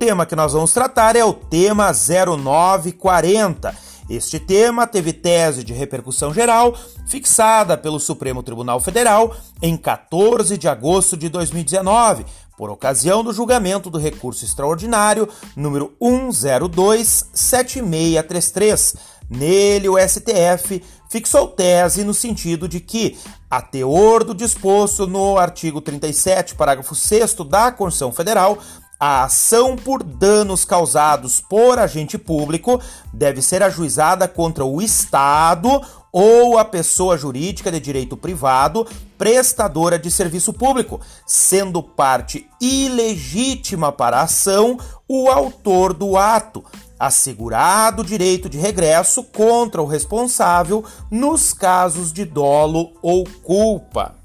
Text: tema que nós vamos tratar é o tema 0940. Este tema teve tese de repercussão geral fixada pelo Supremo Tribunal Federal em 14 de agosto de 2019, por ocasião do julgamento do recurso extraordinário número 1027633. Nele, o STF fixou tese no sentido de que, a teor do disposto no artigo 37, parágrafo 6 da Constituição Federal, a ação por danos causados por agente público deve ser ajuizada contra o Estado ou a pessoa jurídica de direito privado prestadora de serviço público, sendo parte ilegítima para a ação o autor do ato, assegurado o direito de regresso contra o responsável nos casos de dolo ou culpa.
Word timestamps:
tema 0.00 0.24
que 0.24 0.34
nós 0.34 0.54
vamos 0.54 0.72
tratar 0.72 1.14
é 1.14 1.22
o 1.22 1.34
tema 1.34 1.92
0940. 1.92 3.76
Este 4.08 4.40
tema 4.40 4.86
teve 4.86 5.12
tese 5.12 5.62
de 5.62 5.74
repercussão 5.74 6.32
geral 6.32 6.74
fixada 7.06 7.76
pelo 7.76 8.00
Supremo 8.00 8.42
Tribunal 8.42 8.80
Federal 8.80 9.36
em 9.60 9.76
14 9.76 10.56
de 10.56 10.66
agosto 10.66 11.18
de 11.18 11.28
2019, 11.28 12.24
por 12.56 12.70
ocasião 12.70 13.22
do 13.22 13.30
julgamento 13.30 13.90
do 13.90 13.98
recurso 13.98 14.42
extraordinário 14.42 15.28
número 15.54 15.92
1027633. 16.00 18.96
Nele, 19.28 19.90
o 19.90 19.98
STF 19.98 20.82
fixou 21.10 21.48
tese 21.48 22.04
no 22.04 22.14
sentido 22.14 22.66
de 22.66 22.80
que, 22.80 23.18
a 23.50 23.60
teor 23.60 24.24
do 24.24 24.34
disposto 24.34 25.06
no 25.06 25.38
artigo 25.38 25.80
37, 25.80 26.54
parágrafo 26.54 26.94
6 26.94 27.34
da 27.48 27.70
Constituição 27.70 28.12
Federal, 28.12 28.58
a 29.00 29.24
ação 29.24 29.76
por 29.76 30.02
danos 30.02 30.62
causados 30.66 31.40
por 31.40 31.78
agente 31.78 32.18
público 32.18 32.78
deve 33.10 33.40
ser 33.40 33.62
ajuizada 33.62 34.28
contra 34.28 34.62
o 34.62 34.82
Estado 34.82 35.80
ou 36.12 36.58
a 36.58 36.64
pessoa 36.66 37.16
jurídica 37.16 37.72
de 37.72 37.80
direito 37.80 38.14
privado 38.14 38.86
prestadora 39.16 39.98
de 39.98 40.10
serviço 40.10 40.52
público, 40.52 41.00
sendo 41.26 41.82
parte 41.82 42.46
ilegítima 42.60 43.90
para 43.90 44.18
a 44.18 44.22
ação 44.22 44.78
o 45.08 45.28
autor 45.30 45.94
do 45.94 46.18
ato, 46.18 46.62
assegurado 46.98 48.02
o 48.02 48.04
direito 48.04 48.48
de 48.48 48.58
regresso 48.58 49.22
contra 49.24 49.80
o 49.80 49.86
responsável 49.86 50.84
nos 51.10 51.54
casos 51.54 52.12
de 52.12 52.26
dolo 52.26 52.92
ou 53.00 53.24
culpa. 53.42 54.19